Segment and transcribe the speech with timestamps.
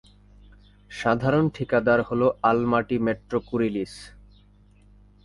[0.91, 3.93] সাধারণ ঠিকাদার হল আলমাটিমেট্রোকুরিলিস।